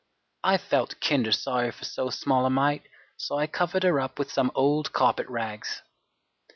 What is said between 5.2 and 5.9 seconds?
rags.